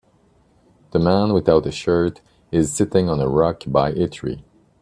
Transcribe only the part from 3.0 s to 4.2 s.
on a rock by a